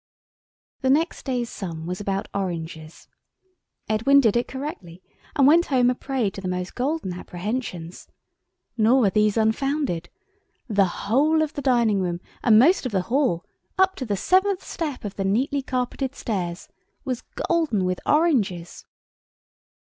The 0.81 0.89
next 0.89 1.25
day's 1.25 1.51
sum 1.51 1.85
was 1.85 2.01
about 2.01 2.27
oranges. 2.33 3.07
Edwin 3.87 4.19
did 4.19 4.35
it 4.35 4.47
correctly, 4.47 5.03
and 5.35 5.45
went 5.45 5.67
home 5.67 5.91
a 5.91 5.93
prey 5.93 6.31
to 6.31 6.41
the 6.41 6.47
most 6.47 6.73
golden 6.73 7.13
apprehensions. 7.13 8.07
Nor 8.75 8.99
were 9.01 9.09
these 9.11 9.37
unfounded. 9.37 10.09
The 10.67 11.05
whole 11.05 11.43
of 11.43 11.53
the 11.53 11.61
dining 11.61 12.01
room 12.01 12.19
and 12.41 12.57
most 12.57 12.87
of 12.87 12.91
the 12.91 13.01
hall—up 13.13 13.95
to 13.97 14.05
the 14.07 14.17
seventh 14.17 14.63
step 14.65 15.05
of 15.05 15.17
the 15.17 15.23
neatly 15.23 15.61
carpeted 15.61 16.15
stairs, 16.15 16.67
was 17.05 17.21
golden 17.21 17.85
with 17.85 17.99
oranges. 18.03 18.85